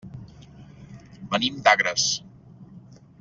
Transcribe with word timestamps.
Venim 1.35 1.61
d'Agres. 1.69 2.09